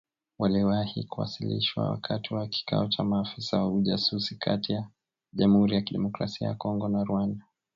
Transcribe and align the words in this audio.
“Waliwahi 0.39 1.03
kuwasilishwa 1.03 1.89
wakati 1.89 2.33
wa 2.33 2.47
kikao 2.47 2.87
cha 2.87 3.03
maafisa 3.03 3.57
wa 3.57 3.73
ujasusi 3.73 4.35
kati 4.35 4.71
ya 4.73 4.87
Jamuhuri 5.33 5.75
ya 5.75 5.81
Kidemokrasia 5.81 6.47
ya 6.47 6.55
Congo 6.55 6.89
na 6.89 7.03
Rwanda" 7.03 7.45